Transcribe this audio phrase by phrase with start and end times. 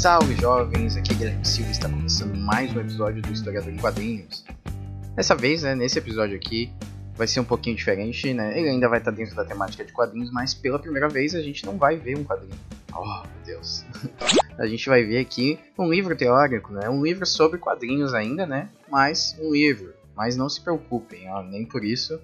[0.00, 4.46] Salve jovens, aqui é Guilherme Silva está começando mais um episódio do Historiador em Quadrinhos.
[5.14, 6.72] Dessa vez, né, nesse episódio aqui,
[7.14, 8.58] vai ser um pouquinho diferente, né?
[8.58, 11.66] Ele ainda vai estar dentro da temática de quadrinhos, mas pela primeira vez a gente
[11.66, 12.58] não vai ver um quadrinho.
[12.94, 13.84] Oh, meu Deus.
[14.58, 16.88] a gente vai ver aqui um livro teórico, né?
[16.88, 18.70] Um livro sobre quadrinhos ainda, né?
[18.88, 19.92] Mas um livro.
[20.16, 22.18] Mas não se preocupem, ó, nem por isso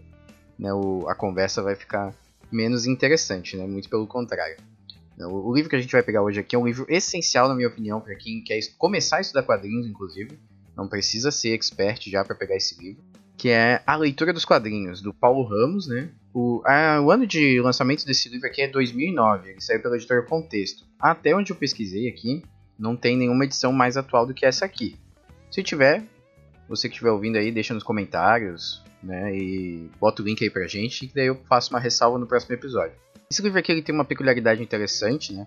[0.58, 2.14] né, o, a conversa vai ficar
[2.50, 3.66] menos interessante, né?
[3.66, 4.56] Muito pelo contrário.
[5.18, 7.68] O, livro que a gente vai pegar hoje aqui é um livro essencial, na minha
[7.68, 10.38] opinião, para quem quer começar a estudar quadrinhos, inclusive.
[10.76, 13.02] Não precisa ser expert já para pegar esse livro.
[13.36, 16.10] Que é A Leitura dos Quadrinhos, do Paulo Ramos, né?
[16.34, 20.22] O, a, o ano de lançamento desse livro aqui é 2009, ele saiu pela editora
[20.22, 20.84] Contexto.
[20.98, 22.42] Até onde eu pesquisei aqui,
[22.78, 24.96] não tem nenhuma edição mais atual do que essa aqui.
[25.50, 26.02] Se tiver,
[26.68, 29.34] você que estiver ouvindo aí, deixa nos comentários, né?
[29.34, 32.54] E bota o link aí pra gente, que daí eu faço uma ressalva no próximo
[32.54, 33.05] episódio.
[33.30, 35.46] Esse livro aqui ele tem uma peculiaridade interessante, né?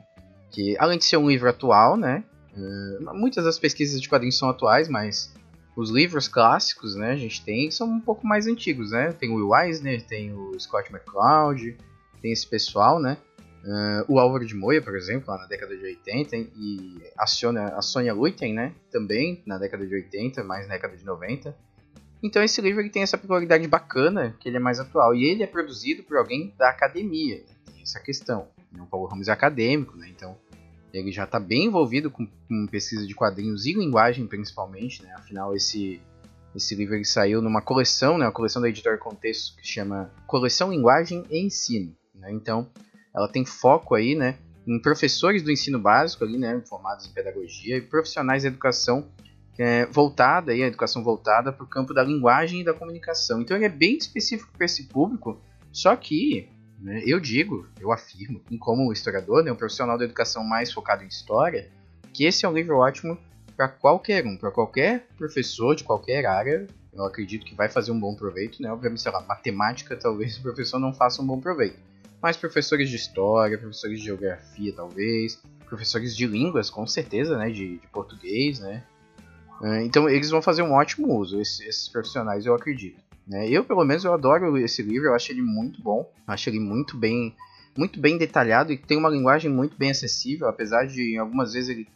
[0.52, 2.24] Que além de ser um livro atual, né?
[2.56, 5.34] Uh, muitas das pesquisas de quadrinhos são atuais, mas
[5.76, 7.12] os livros clássicos, né?
[7.12, 9.14] A gente tem são um pouco mais antigos, né?
[9.14, 11.78] Tem o Will Eisner, tem o Scott McCloud,
[12.22, 13.18] tem esse pessoal, né?
[13.64, 17.68] Uh, o Álvaro de Moya, por exemplo, lá na década de 80, e a Sônia,
[17.68, 18.74] a Sônia Luiten, né?
[18.92, 21.56] Também na década de 80, mais na década de 90.
[22.22, 25.16] Então esse livro ele tem essa peculiaridade bacana, que ele é mais atual.
[25.16, 27.42] E ele é produzido por alguém da academia
[27.82, 28.48] essa questão.
[28.78, 30.08] O Paulo Ramos é acadêmico, né?
[30.10, 30.38] então
[30.94, 35.04] ele já está bem envolvido com, com, pesquisa de quadrinhos e linguagem, principalmente.
[35.04, 35.14] Né?
[35.16, 36.02] Afinal, esse,
[36.56, 38.26] esse livro ele saiu numa coleção, né?
[38.26, 41.96] uma coleção da editora Contexto, que chama Coleção Linguagem e Ensino.
[42.16, 42.32] Né?
[42.32, 42.68] Então,
[43.14, 44.38] ela tem foco aí, né,
[44.68, 49.08] em professores do ensino básico, ali, né, formados em pedagogia, e profissionais da educação
[49.58, 53.42] é, voltada, aí, a educação voltada para o campo da linguagem e da comunicação.
[53.42, 55.42] Então, ele é bem específico para esse público,
[55.72, 56.48] só que
[56.82, 57.02] né?
[57.06, 61.70] Eu digo, eu afirmo, como historiador, né, um profissional da educação mais focado em história,
[62.14, 63.18] que esse é um livro ótimo
[63.56, 66.66] para qualquer um, para qualquer professor de qualquer área.
[66.94, 68.72] Eu acredito que vai fazer um bom proveito, né?
[68.72, 71.78] Obviamente, sei lá, matemática talvez o professor não faça um bom proveito.
[72.22, 77.50] Mas professores de história, professores de geografia, talvez, professores de línguas, com certeza, né?
[77.50, 78.84] De, de português, né?
[79.62, 83.09] É, então eles vão fazer um ótimo uso, esses, esses profissionais, eu acredito.
[83.30, 83.48] Né?
[83.48, 86.98] Eu, pelo menos, eu adoro esse livro, eu acho ele muito bom, acho ele muito
[86.98, 87.36] bem,
[87.78, 91.88] muito bem detalhado e tem uma linguagem muito bem acessível, apesar de algumas vezes ele,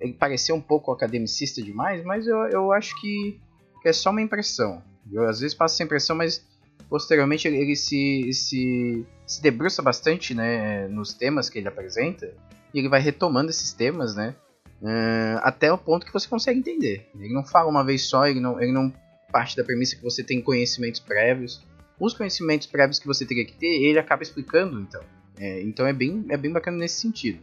[0.00, 3.40] ele parecer um pouco academicista demais, mas eu, eu acho que,
[3.80, 4.82] que é só uma impressão.
[5.12, 6.44] Eu às vezes passo essa impressão, mas
[6.88, 12.34] posteriormente ele, se, se, se debruça bastante né, nos temas que ele apresenta
[12.74, 14.34] e ele vai retomando esses temas, né?
[14.82, 17.06] Uh, até o ponto que você consegue entender.
[17.14, 18.92] Ele não fala uma vez só, ele não, ele não
[19.30, 21.64] parte da premissa que você tem conhecimentos prévios.
[21.98, 25.02] Os conhecimentos prévios que você teria que ter, ele acaba explicando, então.
[25.38, 27.40] É, então é bem, é bem bacana nesse sentido.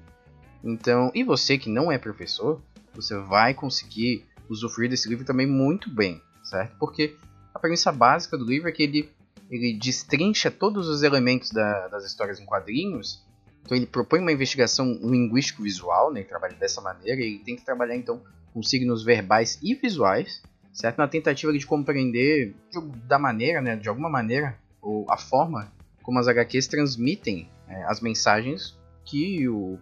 [0.64, 2.62] Então, e você que não é professor,
[2.94, 6.76] você vai conseguir usufruir desse livro também muito bem, certo?
[6.80, 7.16] Porque
[7.54, 9.10] a premissa básica do livro é que ele,
[9.50, 13.26] ele destrincha todos os elementos da, das histórias em quadrinhos.
[13.64, 16.22] Então ele propõe uma investigação linguístico-visual, né?
[16.22, 17.22] Ele trabalha dessa maneira.
[17.22, 18.24] Ele tem que trabalhar então
[18.54, 20.42] com signos verbais e visuais
[20.78, 21.00] certo?
[21.00, 25.74] Na tentativa de compreender de, da maneira, né, de alguma maneira, ou a forma
[26.04, 29.80] como as HQs transmitem é, as mensagens que o,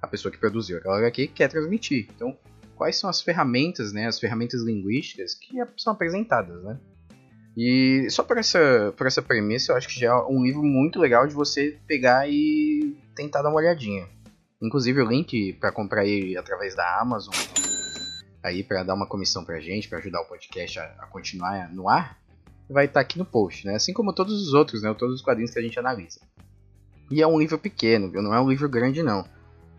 [0.00, 2.06] a pessoa que produziu aquela HQ quer transmitir.
[2.14, 2.38] Então,
[2.76, 6.78] quais são as ferramentas, né, as ferramentas linguísticas que são apresentadas, né?
[7.56, 11.00] E só por essa, por essa premissa, eu acho que já é um livro muito
[11.00, 14.06] legal de você pegar e tentar dar uma olhadinha.
[14.62, 17.34] Inclusive o link para comprar ele através da Amazon
[18.46, 21.88] aí para dar uma comissão pra gente, para ajudar o podcast a, a, continuar no
[21.88, 22.18] ar,
[22.68, 23.74] vai estar tá aqui no post, né?
[23.74, 24.94] Assim como todos os outros, né?
[24.94, 26.20] Todos os quadrinhos que a gente analisa.
[27.10, 28.10] E é um livro pequeno?
[28.10, 29.24] Não é um livro grande, não.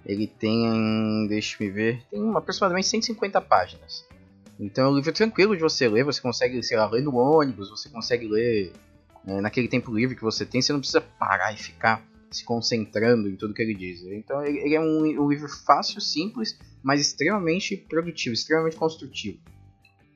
[0.06, 4.06] Ele tem, deixa me ver, tem aproximadamente 150 páginas.
[4.60, 7.70] Então é um livro tranquilo de você ler, você consegue, sei lá, ler no ônibus,
[7.70, 8.74] você consegue ler
[9.24, 12.02] né, naquele tempo livre que você tem, você não precisa parar e ficar
[12.32, 14.02] se concentrando em tudo que ele diz.
[14.04, 19.40] Então ele, é um, um, livro fácil, simples, mas extremamente produtivo, extremamente construtivo.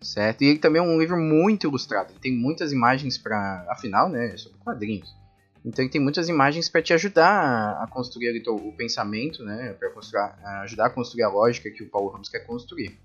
[0.01, 0.41] Certo?
[0.41, 2.11] E ele também é um livro muito ilustrado.
[2.11, 5.15] Ele tem muitas imagens para, afinal, né, sobre quadrinhos.
[5.63, 9.73] Então ele tem muitas imagens para te ajudar a construir o, o pensamento, né?
[9.73, 12.97] Para ajudar a construir a lógica que o Paulo Ramos quer construir.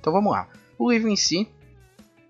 [0.00, 0.48] Então vamos lá.
[0.76, 1.48] O livro em si,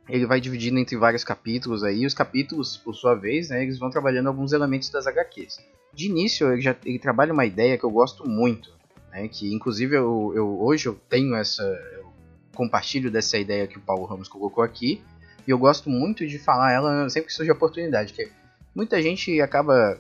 [0.09, 2.07] ele vai dividindo entre vários capítulos aí.
[2.07, 5.59] Os capítulos, por sua vez, né, eles vão trabalhando alguns elementos das HQs.
[5.93, 8.71] De início, ele, já, ele trabalha uma ideia que eu gosto muito,
[9.11, 12.13] né, que inclusive eu, eu, hoje eu tenho essa, eu
[12.55, 15.03] compartilho dessa ideia que o Paulo Ramos colocou aqui,
[15.47, 18.29] e eu gosto muito de falar ela sempre que surge a oportunidade, que
[18.75, 19.99] muita gente acaba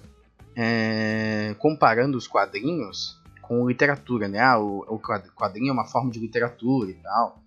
[0.56, 4.40] é, comparando os quadrinhos com literatura, né?
[4.40, 7.40] Ah, o, o quadrinho é uma forma de literatura e tal.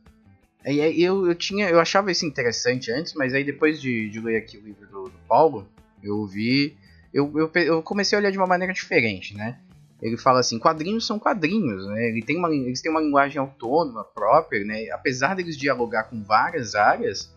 [0.65, 4.37] Aí eu, eu tinha, eu achava isso interessante antes, mas aí depois de, de ler
[4.37, 5.67] aqui o livro do, do Paulo,
[6.03, 6.77] eu vi,
[7.13, 9.59] eu, eu, eu, comecei a olhar de uma maneira diferente, né?
[10.01, 12.09] Ele fala assim, quadrinhos são quadrinhos, né?
[12.09, 14.89] Ele tem uma, eles têm uma linguagem autônoma própria, né?
[14.91, 17.33] Apesar deles dialogar com várias áreas,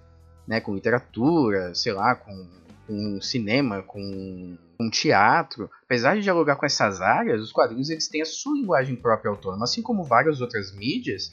[0.46, 0.60] né?
[0.60, 2.48] Com literatura, sei lá, com,
[2.86, 8.22] com cinema, com, com teatro, apesar de dialogar com essas áreas, os quadrinhos eles têm
[8.22, 11.32] a sua linguagem própria autônoma, assim como várias outras mídias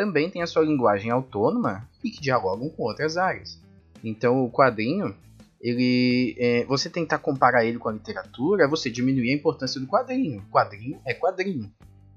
[0.00, 3.60] também tem a sua linguagem autônoma e que dialogam com outras áreas.
[4.02, 5.14] Então o quadrinho,
[5.60, 10.42] ele, é, você tentar comparar ele com a literatura você diminuir a importância do quadrinho.
[10.50, 11.70] Quadrinho é quadrinho.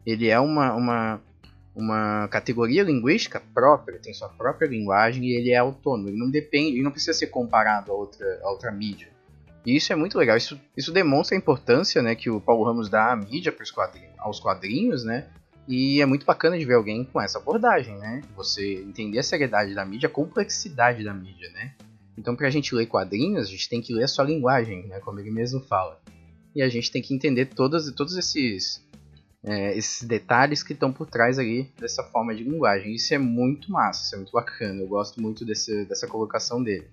[0.05, 1.21] Ele é uma, uma,
[1.75, 6.07] uma categoria linguística própria, tem sua própria linguagem e ele é autônomo.
[6.07, 9.09] Ele não depende, ele não precisa ser comparado a outra, a outra mídia.
[9.65, 10.37] E isso é muito legal.
[10.37, 14.39] Isso, isso demonstra a importância né, que o Paulo Ramos dá à mídia quadrinhos, aos
[14.39, 15.27] quadrinhos, né?
[15.67, 18.21] E é muito bacana de ver alguém com essa abordagem, né?
[18.35, 21.73] Você entender a seriedade da mídia, a complexidade da mídia, né?
[22.17, 24.99] Então, para a gente ler quadrinhos, a gente tem que ler a sua linguagem, né?
[24.99, 25.99] Como ele mesmo fala.
[26.55, 28.85] E a gente tem que entender todos, todos esses,
[29.43, 32.93] é, esses detalhes que estão por trás ali dessa forma de linguagem.
[32.93, 34.81] Isso é muito massa, isso é muito bacana.
[34.81, 36.87] Eu gosto muito desse, dessa colocação dele.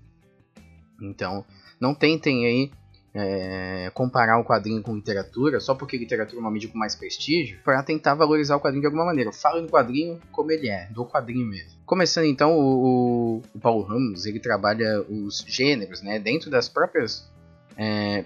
[1.03, 1.45] Então,
[1.81, 2.71] não tentem aí
[3.15, 7.59] é, comparar o quadrinho com literatura, só porque literatura é uma mídia com mais prestígio,
[7.65, 9.33] para tentar valorizar o quadrinho de alguma maneira.
[9.33, 11.81] Fala no quadrinho como ele é, do quadrinho mesmo.
[11.85, 17.29] Começando então, o, o Paulo Ramos ele trabalha os gêneros, né, dentro das próprias
[17.77, 18.25] é,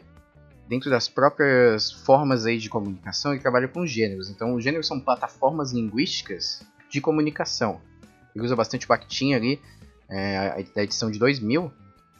[0.68, 4.30] dentro das próprias formas aí de comunicação, ele trabalha com gêneros.
[4.30, 7.80] Então, os gêneros são plataformas linguísticas de comunicação.
[8.34, 9.60] Ele usa bastante o Bakhtin ali,
[10.08, 11.70] é, da edição de 2000,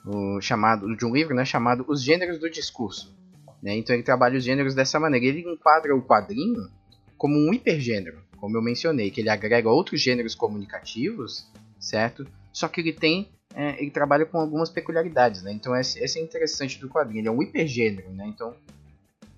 [0.04, 3.14] o chamado de um livro né, chamado Os Gêneros do Discurso.
[3.62, 3.76] Né?
[3.76, 5.24] Então ele trabalha os gêneros dessa maneira.
[5.24, 6.68] Ele enquadra o quadrinho
[7.16, 12.26] como um hipergênero, como eu mencionei, que ele agrega outros gêneros comunicativos, certo?
[12.52, 15.50] Só que ele tem, é, ele trabalha com algumas peculiaridades, né?
[15.50, 17.20] Então esse, esse é interessante do quadrinho.
[17.20, 18.26] Ele é um hipergênero, né?
[18.26, 18.54] Então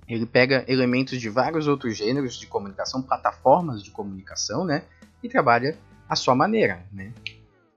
[0.08, 4.82] ele pega elementos de vários outros gêneros de comunicação, plataformas de comunicação, né?
[5.22, 5.78] E trabalha
[6.08, 7.12] à sua maneira, né?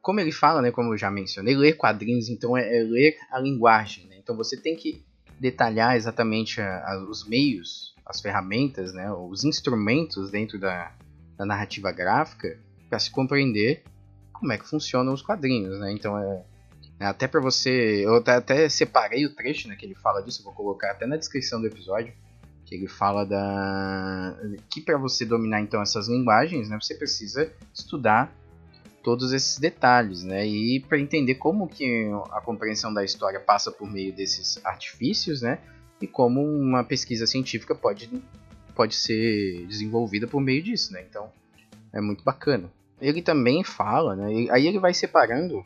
[0.09, 3.38] Como ele fala, né, como eu já mencionei, ler quadrinhos então é, é ler a
[3.38, 4.07] linguagem.
[4.07, 4.15] Né?
[4.17, 5.06] Então você tem que
[5.39, 10.91] detalhar exatamente a, a, os meios, as ferramentas, né, os instrumentos dentro da,
[11.38, 12.57] da narrativa gráfica
[12.89, 13.83] para se compreender
[14.33, 15.79] como é que funcionam os quadrinhos.
[15.79, 15.91] Né?
[15.91, 16.44] Então é,
[17.01, 20.53] é até para você, eu até, separei o trecho né, que ele fala disso, vou
[20.53, 22.11] colocar até na descrição do episódio
[22.65, 24.35] que ele fala da
[24.71, 28.38] que para você dominar então essas linguagens, né, você precisa estudar
[29.04, 30.46] todos esses detalhes, né?
[30.48, 35.60] E para entender como que a compreensão da história passa por meio desses artifícios, né?
[36.01, 38.10] E como uma pesquisa científica pode,
[38.75, 41.06] pode ser desenvolvida por meio disso, né?
[41.09, 41.31] Então
[41.92, 42.71] é muito bacana.
[43.02, 44.47] Ele também fala, né?
[44.52, 45.66] Aí ele vai separando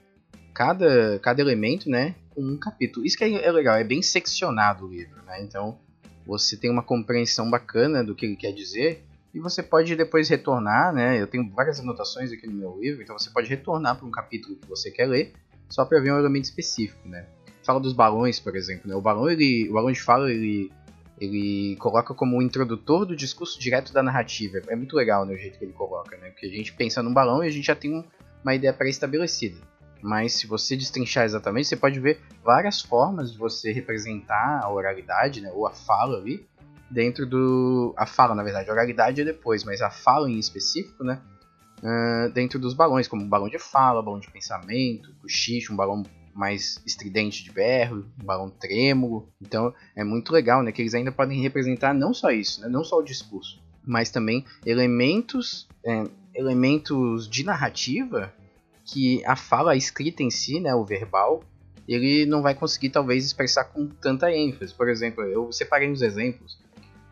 [0.54, 2.16] cada, cada elemento, né?
[2.30, 3.06] Com um capítulo.
[3.06, 5.42] Isso que é, é legal, é bem seccionado o livro, né?
[5.42, 5.78] Então
[6.26, 10.94] você tem uma compreensão bacana do que ele quer dizer e você pode depois retornar,
[10.94, 11.20] né?
[11.20, 14.56] Eu tenho várias anotações aqui no meu livro, então você pode retornar para um capítulo
[14.56, 15.34] que você quer ler,
[15.68, 17.26] só para ver um elemento específico, né?
[17.64, 18.96] Fala dos balões, por exemplo, né?
[18.96, 20.72] O balão, ele, o balão de fala, ele,
[21.20, 24.62] ele coloca como o introdutor do discurso direto da narrativa.
[24.68, 26.30] É muito legal, né, o jeito que ele coloca, né?
[26.30, 28.06] Porque a gente pensa num balão e a gente já tem
[28.44, 29.58] uma ideia pré-estabelecida.
[30.00, 35.42] Mas se você destrinchar exatamente, você pode ver várias formas de você representar a oralidade,
[35.42, 36.46] né, ou a fala ali,
[36.94, 37.94] dentro do.
[37.98, 41.20] A fala, na verdade, a oralidade é depois, mas a fala em específico, né?
[41.80, 46.04] Uh, dentro dos balões, como um balão de fala, balão de pensamento, cochicho, um balão
[46.34, 49.30] mais estridente de berro, um balão trêmulo.
[49.42, 50.72] Então é muito legal, né?
[50.72, 54.46] Que eles ainda podem representar não só isso, né, não só o discurso, mas também
[54.66, 58.34] elementos, é, elementos de narrativa
[58.86, 61.44] que a fala, a escrita em si, né, o verbal,
[61.88, 64.74] ele não vai conseguir talvez expressar com tanta ênfase.
[64.74, 66.63] Por exemplo, eu separei uns exemplos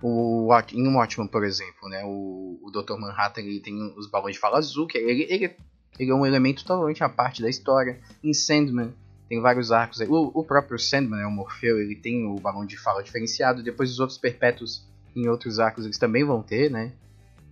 [0.01, 2.97] o, em Watchmen, por exemplo, né, o, o Dr.
[2.97, 5.55] Manhattan ele tem os balões de fala azul, que ele, ele,
[5.99, 7.99] ele é um elemento totalmente à parte da história.
[8.23, 8.93] Em Sandman
[9.29, 9.99] tem vários arcos.
[10.01, 13.63] O, o próprio Sandman, né, o Morfeu, ele tem o balão de fala diferenciado.
[13.63, 16.91] Depois os outros perpétuos em outros arcos eles também vão ter, né?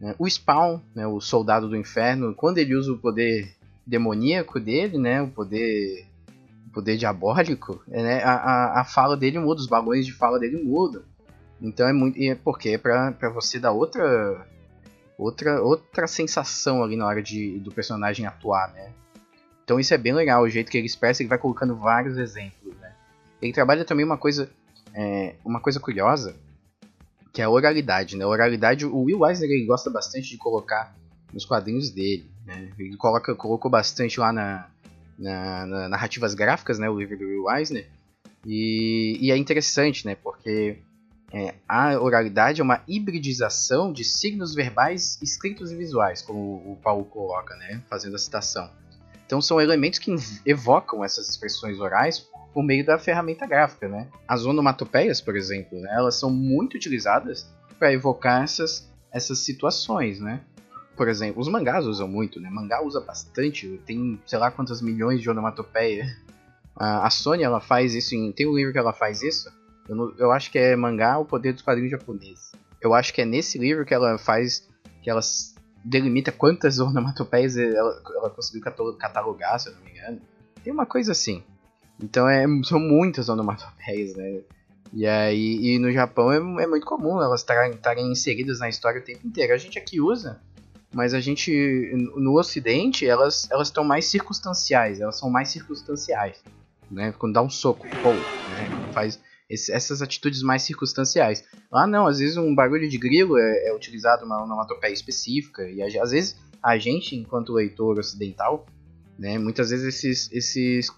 [0.02, 3.54] É, o Spawn, né, o Soldado do Inferno, quando ele usa o poder
[3.86, 6.06] demoníaco dele, né, o poder
[6.68, 10.40] o poder diabólico, é, né, a, a, a, fala dele muda, os balões de fala
[10.40, 11.02] dele mudam.
[11.62, 12.22] Então é muito.
[12.22, 14.48] É porque é pra, pra você dar outra.
[15.18, 18.94] Outra, outra sensação ali na hora de, do personagem atuar, né?
[19.66, 22.74] Então isso é bem legal, o jeito que ele expressa, ele vai colocando vários exemplos,
[22.78, 22.94] né?
[23.42, 24.50] Ele trabalha também uma coisa,
[24.94, 26.38] é, uma coisa curiosa,
[27.34, 28.24] que é a oralidade, né?
[28.24, 30.96] A oralidade, o Will Eisner ele gosta bastante de colocar
[31.34, 32.72] nos quadrinhos dele, né?
[32.80, 34.70] Ele coloca, colocou bastante lá na,
[35.18, 36.90] na, na narrativas gráficas, né?
[36.90, 37.88] O livro do Will Eisner.
[38.46, 40.16] E, e é interessante, né?
[40.16, 40.80] Porque
[41.32, 47.06] é, a oralidade é uma hibridização de signos verbais escritos e visuais, como o Paulo
[47.06, 47.82] coloca, né?
[47.90, 48.70] Fazendo a citação.
[49.26, 54.08] Então são elementos que evocam essas expressões orais por meio da ferramenta gráfica, né?
[54.28, 55.90] As onomatopeias, por exemplo, né?
[55.94, 60.42] elas são muito utilizadas para evocar essas, essas situações, né?
[60.98, 62.50] Por exemplo, os mangás usam muito, né?
[62.50, 66.06] Mangá usa bastante, tem sei lá quantas milhões de onomatopeia.
[66.76, 68.32] A, Sony ela faz isso em.
[68.32, 69.50] Tem um livro que ela faz isso.
[69.90, 72.52] Eu, não, eu acho que é mangá O Poder dos Quadrinhos Japoneses.
[72.80, 74.70] Eu acho que é nesse livro que ela faz.
[75.02, 75.22] que ela
[75.84, 78.62] delimita quantas onomatopeias ela, ela conseguiu
[78.98, 80.22] catalogar, se eu não me engano.
[80.64, 81.44] Tem uma coisa assim.
[82.02, 84.42] Então é, são muitas onomatopeias, né?
[84.94, 89.04] E aí e no Japão é, é muito comum elas estarem inseridas na história o
[89.04, 89.54] tempo inteiro.
[89.54, 90.40] A gente aqui usa
[90.94, 96.44] mas a gente no Ocidente elas elas estão mais circunstanciais, elas são mais circunstanciais,
[96.90, 97.14] né?
[97.18, 98.92] Quando dá um soco, pô, né?
[98.92, 99.20] faz
[99.50, 101.44] esse, essas atitudes mais circunstanciais.
[101.72, 105.82] Lá não, às vezes um barulho de grilo é, é utilizado uma onomatopeia específica e
[105.82, 108.66] às vezes a gente, enquanto leitor ocidental,
[109.18, 110.92] né, muitas vezes esses, esses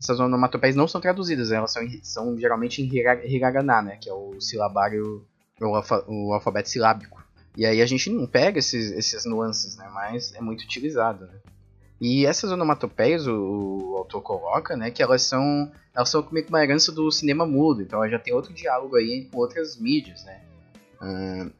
[0.00, 2.90] essas onomatopeias não são traduzidas, elas são, são geralmente em
[3.26, 5.26] hiragana, né, que é o silabário,
[5.60, 7.22] o, alfa, o alfabeto silábico.
[7.56, 9.90] E aí a gente não pega esses, esses nuances, né?
[9.92, 11.34] Mas é muito utilizado, né?
[12.00, 13.32] E essas onomatopeias o,
[13.92, 14.90] o, autor coloca, né?
[14.90, 17.82] Que elas são elas são meio que uma herança do cinema mudo.
[17.82, 20.40] Então já tem outro diálogo aí com outras mídias, né?
[21.00, 21.52] Uh,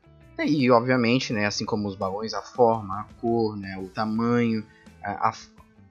[0.42, 1.46] e obviamente, né?
[1.46, 3.76] Assim como os balões, a forma, a cor, né?
[3.78, 4.64] O tamanho,
[5.02, 5.34] a, a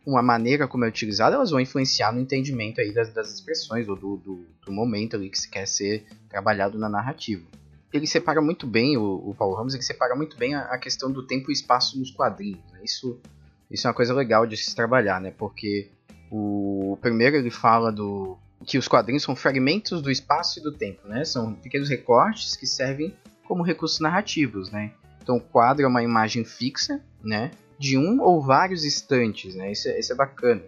[0.06, 3.96] uma maneira como é utilizada, elas vão influenciar no entendimento aí das, das expressões ou
[3.96, 7.44] do, do, do momento ali que se quer ser trabalhado na narrativa
[7.92, 11.12] ele separa muito bem, o, o Paulo Ramos, ele separa muito bem a, a questão
[11.12, 12.60] do tempo e espaço nos quadrinhos.
[12.72, 12.82] Né?
[12.84, 13.20] Isso,
[13.70, 15.32] isso é uma coisa legal de se trabalhar, né?
[15.38, 15.92] Porque
[16.32, 21.08] o, primeiro ele fala do que os quadrinhos são fragmentos do espaço e do tempo,
[21.08, 21.24] né?
[21.24, 23.16] São pequenos recortes que servem
[23.48, 24.92] como recursos narrativos, né?
[25.22, 27.52] Então o quadro é uma imagem fixa, né?
[27.78, 29.72] De um ou vários instantes, né?
[29.72, 30.62] Isso é, isso é bacana.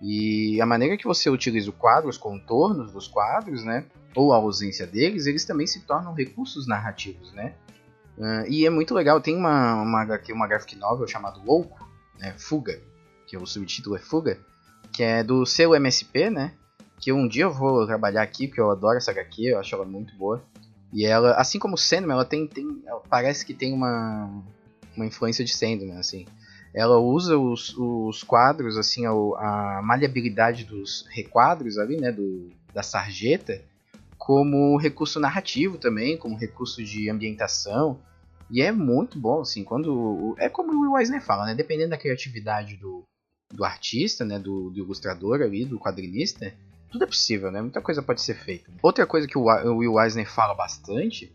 [0.00, 3.86] E a maneira que você utiliza o quadro, os contornos dos quadros, né?
[4.14, 7.54] ou a ausência deles, eles também se tornam recursos narrativos, né?
[8.18, 11.88] Uh, e é muito legal, tem uma, uma, uma graphic novel chamada Louco,
[12.22, 12.80] né, Fuga,
[13.26, 14.38] que o subtítulo é Fuga,
[14.92, 16.54] que é do seu MSP, né?
[17.00, 19.84] Que um dia eu vou trabalhar aqui, porque eu adoro essa HQ, eu acho ela
[19.84, 20.40] muito boa.
[20.92, 24.30] E ela, assim como Sandman, ela tem, tem ela parece que tem uma,
[24.96, 26.26] uma influência de Sandman, assim.
[26.72, 32.82] Ela usa os, os quadros, assim, a, a maleabilidade dos requadros ali, né, do, da
[32.82, 33.62] sarjeta,
[34.16, 37.98] como recurso narrativo também, como recurso de ambientação.
[38.52, 40.36] E é muito bom, assim, quando.
[40.38, 41.54] É como o Will Eisner fala, né?
[41.54, 43.02] Dependendo da criatividade do,
[43.50, 44.38] do artista, né?
[44.38, 46.52] Do, do ilustrador ali, do quadrinista,
[46.90, 47.62] tudo é possível, né?
[47.62, 48.70] Muita coisa pode ser feita.
[48.82, 51.32] Outra coisa que o, Will Eisner fala bastante,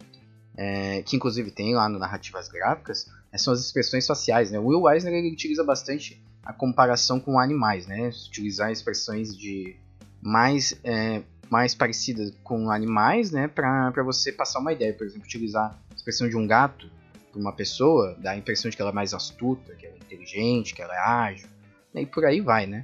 [0.55, 4.59] é, que inclusive tem lá no Narrativas Gráficas, é, são as expressões faciais, né?
[4.59, 8.11] O Will Eisner ele utiliza bastante a comparação com animais, né?
[8.27, 9.75] Utilizar expressões de
[10.21, 14.93] mais é, mais parecida com animais, né, para você passar uma ideia.
[14.93, 16.91] Por exemplo, utilizar a expressão de um gato
[17.37, 19.99] para uma pessoa, dá a impressão de que ela é mais astuta, que ela é
[19.99, 21.47] inteligente, que ela é ágil,
[21.93, 22.83] né, e por aí vai, né.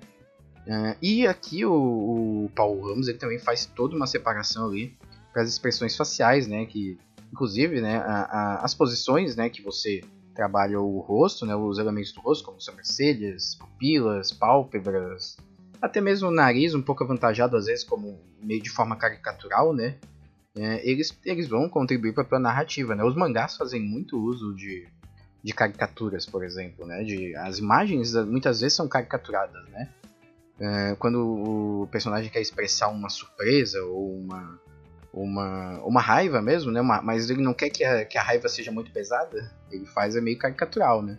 [0.65, 4.97] Uh, e aqui o, o Paulo Ramos ele também faz toda uma separação ali
[5.33, 6.97] para as expressões faciais, né, que
[7.31, 10.01] inclusive, né, a, a, as posições, né, que você
[10.35, 15.35] trabalha o rosto, né, os elementos do rosto, como sobrancelhas, pupilas, pálpebras,
[15.81, 19.97] até mesmo o nariz um pouco avantajado às vezes como meio de forma caricatural, né?
[20.55, 23.03] É, eles, eles vão contribuir para a narrativa, né?
[23.03, 24.87] Os mangás fazem muito uso de,
[25.43, 27.03] de caricaturas, por exemplo, né?
[27.03, 29.89] De, as imagens muitas vezes são caricaturadas, né?
[30.59, 34.59] É, quando o personagem quer expressar uma surpresa ou uma,
[35.11, 36.79] uma, uma raiva mesmo, né?
[36.79, 40.15] Uma, mas ele não quer que a, que a raiva seja muito pesada, ele faz
[40.15, 41.17] é meio caricatural, né?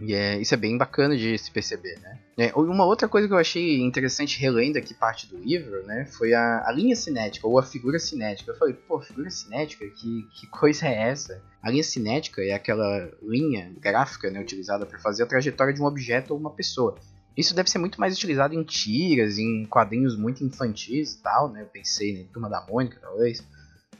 [0.00, 2.18] E é, isso é bem bacana de se perceber, né?
[2.36, 6.32] É, uma outra coisa que eu achei interessante relendo aqui parte do livro, né, foi
[6.34, 8.52] a, a linha cinética, ou a figura cinética.
[8.52, 11.42] Eu falei, pô, figura cinética, que, que coisa é essa?
[11.60, 15.86] A linha cinética é aquela linha gráfica né, utilizada para fazer a trajetória de um
[15.86, 16.96] objeto ou uma pessoa.
[17.36, 21.62] Isso deve ser muito mais utilizado em tiras, em quadrinhos muito infantis e tal, né?
[21.62, 23.44] Eu pensei, né, Turma da Mônica, talvez.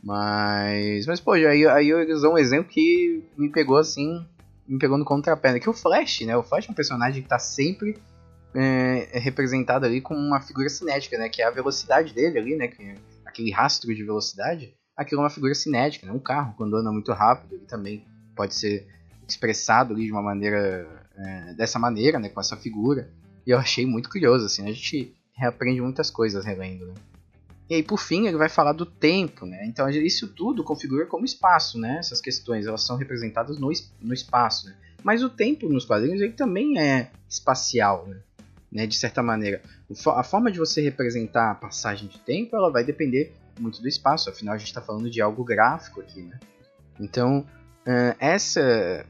[0.02, 4.24] Mas, mas pô, aí, aí eu usei um exemplo que me pegou assim,
[4.68, 5.58] me pegou no contrapé?
[5.58, 6.36] Que é o Flash, né?
[6.36, 7.98] O Flash é um personagem que tá sempre
[8.54, 11.28] é, é representado ali com uma figura cinética, né?
[11.28, 12.68] Que é a velocidade dele ali, né?
[12.68, 12.94] Que,
[13.24, 16.12] aquele rastro de velocidade, aquilo é uma figura cinética, né?
[16.12, 18.86] Um carro, quando anda muito rápido, ele também pode ser
[19.26, 22.28] expressado ali de uma maneira, é, dessa maneira, né?
[22.28, 23.10] Com essa figura.
[23.46, 24.68] E eu achei muito curioso, assim?
[24.68, 26.94] A gente reaprende muitas coisas relendo, né?
[27.68, 29.66] E aí, por fim, ele vai falar do tempo, né?
[29.66, 31.98] Então, isso tudo configura como espaço, né?
[31.98, 33.70] Essas questões, elas são representadas no,
[34.00, 34.74] no espaço, né?
[35.02, 38.16] Mas o tempo nos quadrinhos, ele também é espacial, né?
[38.72, 38.86] né?
[38.86, 39.60] De certa maneira.
[40.16, 44.30] A forma de você representar a passagem de tempo, ela vai depender muito do espaço.
[44.30, 46.38] Afinal, a gente está falando de algo gráfico aqui, né?
[46.98, 47.46] Então,
[48.18, 49.04] essa,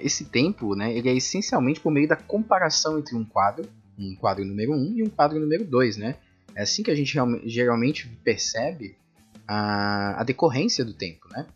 [0.00, 0.96] esse tempo, né?
[0.96, 4.96] Ele é essencialmente por meio da comparação entre um quadro, um quadro número 1 um,
[4.96, 6.16] e um quadro número 2, né?
[6.56, 8.96] É assim que a gente geralmente percebe
[9.46, 11.46] a, a decorrência do tempo, né?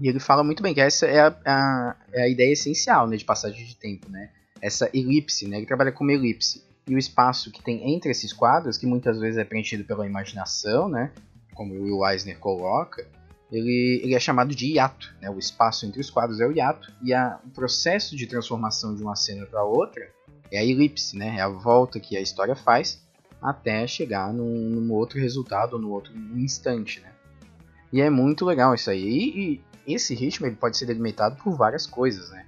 [0.00, 3.16] E ele fala muito bem que essa é a, a, é a ideia essencial né,
[3.16, 4.30] de passagem de tempo, né?
[4.60, 5.58] Essa elipse, né?
[5.58, 6.62] Ele trabalha com uma elipse.
[6.86, 10.88] E o espaço que tem entre esses quadros, que muitas vezes é preenchido pela imaginação,
[10.88, 11.12] né?
[11.54, 13.06] Como o Will Eisner coloca,
[13.50, 15.14] ele, ele é chamado de hiato.
[15.20, 15.28] Né?
[15.28, 16.92] O espaço entre os quadros é o hiato.
[17.02, 20.08] E a, o processo de transformação de uma cena para outra
[20.50, 21.36] é a elipse, né?
[21.36, 23.06] É a volta que a história faz
[23.40, 27.12] até chegar num, num outro resultado, no outro instante, né?
[27.92, 29.02] E é muito legal isso aí.
[29.02, 32.44] E, e, esse ritmo ele pode ser delimitado por várias coisas, né?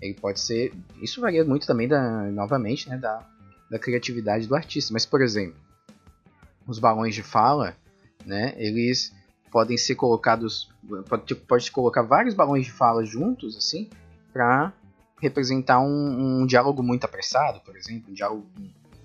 [0.00, 3.24] Ele pode ser, isso varia muito também da, novamente, né, da,
[3.70, 4.92] da criatividade do artista.
[4.92, 5.58] Mas por exemplo,
[6.66, 7.76] os balões de fala,
[8.26, 8.54] né?
[8.56, 9.12] Eles
[9.50, 10.72] podem ser colocados,
[11.08, 13.88] pode, tipo, pode colocar vários balões de fala juntos, assim,
[14.32, 14.72] para
[15.20, 18.46] representar um, um, diálogo muito apressado, por exemplo, um diálogo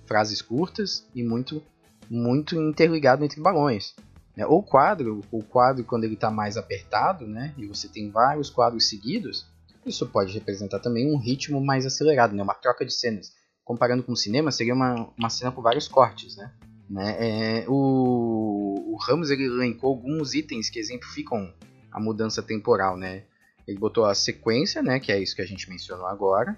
[0.07, 1.61] frases curtas e muito
[2.09, 3.93] muito interligado entre balões.
[4.35, 4.45] Né?
[4.45, 8.87] O quadro, o quadro quando ele está mais apertado, né, e você tem vários quadros
[8.87, 9.45] seguidos,
[9.85, 13.33] isso pode representar também um ritmo mais acelerado, né, uma troca de cenas.
[13.63, 16.53] Comparando com o cinema, seria uma, uma cena com vários cortes, né?
[16.89, 17.17] né?
[17.19, 21.53] É, o, o Ramos ele elencou alguns itens que exemplificam
[21.91, 23.23] a mudança temporal, né?
[23.67, 26.57] Ele botou a sequência, né, que é isso que a gente mencionou agora,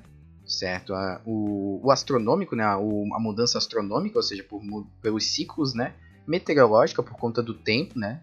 [0.49, 0.93] certo?
[0.93, 2.65] A, o, o, astronômico, né?
[2.75, 4.61] O, a mudança astronômica, ou seja, por,
[5.01, 5.93] pelos ciclos, né?
[6.27, 8.21] Meteorológica por conta do tempo, né?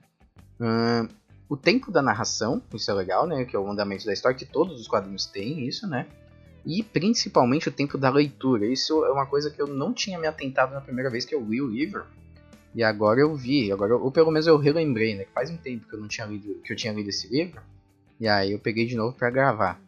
[0.61, 1.09] Uh,
[1.49, 3.45] o tempo da narração, isso é legal, né?
[3.45, 6.07] Que é o andamento da história, que todos os quadrinhos têm isso, né?
[6.65, 8.67] E principalmente o tempo da leitura.
[8.67, 11.45] Isso é uma coisa que eu não tinha me atentado na primeira vez que eu
[11.45, 12.05] li o livro.
[12.75, 15.25] E agora eu vi, agora ou pelo menos eu relembrei, né?
[15.25, 17.63] Que faz um tempo que eu não tinha lido, que eu tinha lido esse livro.
[18.19, 19.86] E aí eu peguei de novo para gravar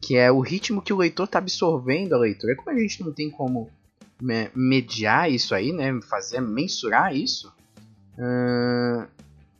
[0.00, 2.56] que é o ritmo que o leitor está absorvendo a leitura.
[2.56, 3.70] Como a gente não tem como
[4.54, 7.52] mediar isso aí, né, fazer mensurar isso,
[8.18, 9.06] uh,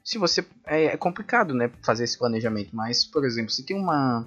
[0.02, 2.74] se você é, é, complicado, né, fazer esse planejamento.
[2.74, 4.26] Mas, por exemplo, se tem uma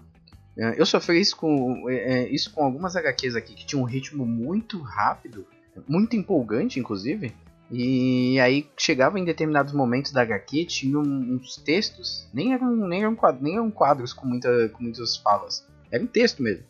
[0.58, 4.26] uh, eu sofri isso com é, isso com algumas HQs aqui que tinham um ritmo
[4.26, 5.46] muito rápido,
[5.88, 7.34] muito empolgante, inclusive.
[7.74, 13.16] E aí chegava em determinados momentos da HQ, tinha uns textos, nem eram, nem eram,
[13.16, 16.64] quadros, nem eram quadros com, muita, com muitas falas era um texto mesmo.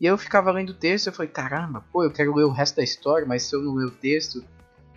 [0.00, 2.50] E eu ficava lendo o texto e eu falei, caramba, pô, eu quero ler o
[2.50, 4.44] resto da história, mas se eu não ler o texto,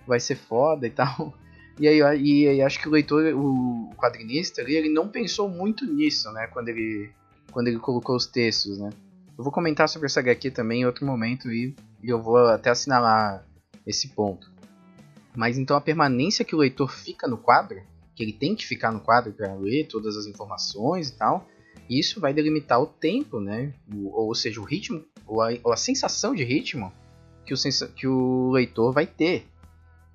[0.06, 1.34] vai ser foda e tal.
[1.80, 5.86] E aí, e aí acho que o leitor, o quadrinista ali, ele não pensou muito
[5.86, 7.10] nisso, né, quando ele,
[7.52, 8.90] quando ele colocou os textos, né.
[9.38, 12.70] Eu vou comentar sobre essa HQ também em outro momento e, e eu vou até
[12.70, 13.46] assinalar
[13.88, 14.52] esse ponto.
[15.34, 17.82] Mas então a permanência que o leitor fica no quadro,
[18.14, 21.48] que ele tem que ficar no quadro para ler todas as informações e tal,
[21.90, 23.74] isso vai delimitar o tempo, né?
[23.92, 26.94] O, ou seja, o ritmo, ou a, ou a sensação de ritmo
[27.46, 27.58] que o,
[27.96, 29.48] que o leitor vai ter.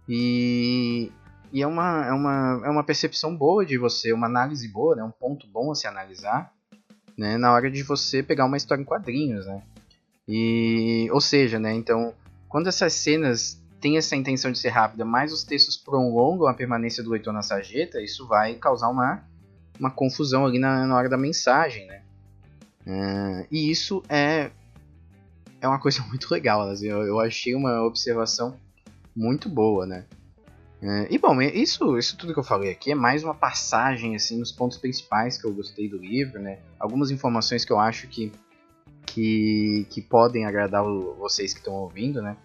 [0.08, 1.10] E,
[1.52, 5.02] e é, uma, é, uma, é uma percepção boa de você, uma análise boa, né?
[5.02, 6.52] um ponto bom a se analisar
[7.16, 7.36] né?
[7.36, 9.46] na hora de você pegar uma história em quadrinhos.
[9.46, 9.62] Né?
[10.28, 11.72] E, ou seja, né?
[11.74, 12.14] então,
[12.48, 17.02] quando essas cenas têm essa intenção de ser rápida, mas os textos prolongam a permanência
[17.02, 19.24] do leitor na sarjeta, isso vai causar uma
[19.78, 22.02] uma confusão ali na, na hora da mensagem, né?
[22.86, 24.50] Uh, e isso é,
[25.60, 28.58] é uma coisa muito legal, assim, eu, eu achei uma observação
[29.14, 30.04] muito boa, né?
[30.82, 34.38] Uh, e bom, isso, isso tudo que eu falei aqui é mais uma passagem assim
[34.38, 36.58] nos pontos principais que eu gostei do livro, né?
[36.78, 38.30] Algumas informações que eu acho que,
[39.06, 42.36] que, que podem agradar vocês que estão ouvindo, né?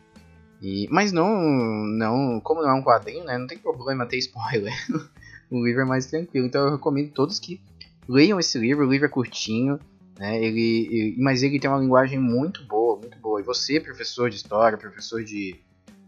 [0.62, 3.38] E, mas não, não, como não é um quadrinho, né?
[3.38, 4.74] Não tem problema ter spoiler.
[5.50, 6.46] o livro é mais tranquilo.
[6.46, 7.62] Então eu recomendo todos que
[8.08, 8.86] leiam esse livro.
[8.86, 9.80] O livro é curtinho,
[10.18, 10.44] né?
[10.44, 13.40] Ele, ele, mas ele tem uma linguagem muito boa, muito boa.
[13.40, 15.56] E você, professor de história, professor de,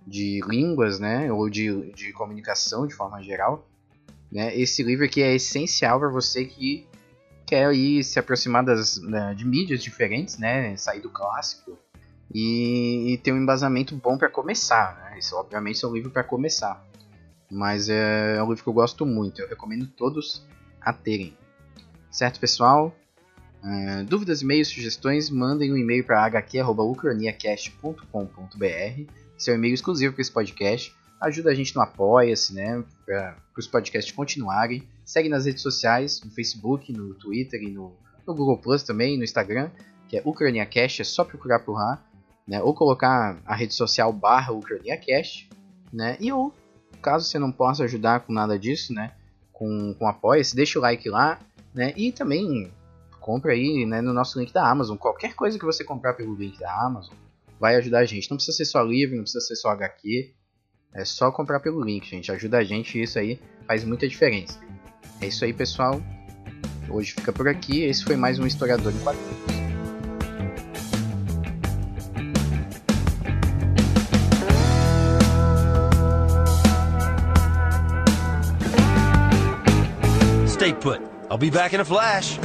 [0.05, 1.31] de línguas, né?
[1.31, 3.67] Ou de, de comunicação de forma geral,
[4.31, 4.57] né?
[4.57, 6.87] Esse livro aqui é essencial para você que
[7.45, 10.75] quer aí se aproximar das, né, de mídias diferentes, né?
[10.77, 11.77] Sair do clássico
[12.33, 14.95] e, e ter um embasamento bom para começar.
[14.95, 15.19] Né?
[15.19, 16.85] Isso, obviamente, é um livro para começar,
[17.51, 19.41] mas é, é um livro que eu gosto muito.
[19.41, 20.47] Eu recomendo todos
[20.79, 21.37] a terem.
[22.09, 22.95] Certo, pessoal?
[23.63, 29.11] Uh, dúvidas, e-mails, sugestões, mandem um e-mail para hq.ucraniacast.com.br.
[29.37, 30.95] Seu e-mail exclusivo para esse podcast.
[31.19, 32.83] Ajuda a gente no Apoia-se, né?
[33.05, 34.87] Para os podcasts continuarem.
[35.05, 39.23] Segue nas redes sociais, no Facebook, no Twitter e no, no Google Plus também, no
[39.23, 39.69] Instagram,
[40.07, 42.03] que é UcraniaCast, é só procurar por lá
[42.47, 42.61] né?
[42.61, 45.49] Ou colocar a rede social barra UcraniaCast,
[45.91, 46.17] né?
[46.19, 46.53] E ou,
[47.01, 49.11] caso você não possa ajudar com nada disso, né?
[49.51, 51.39] Com, com apoia-se, deixa o like lá,
[51.73, 51.93] né?
[51.97, 52.71] E também
[53.19, 54.97] compra aí né, no nosso link da Amazon.
[54.97, 57.13] Qualquer coisa que você comprar pelo link da Amazon
[57.59, 58.29] vai ajudar a gente.
[58.29, 60.33] Não precisa ser só livro, não precisa ser só HQ.
[60.93, 62.31] É só comprar pelo link, gente.
[62.31, 64.59] Ajuda a gente e isso aí faz muita diferença.
[65.21, 66.01] É isso aí, pessoal.
[66.89, 67.83] Hoje fica por aqui.
[67.83, 69.70] Esse foi mais um Historiador em Quadrinhos.
[80.79, 81.01] Put.
[81.29, 82.37] I'll be back in a flash.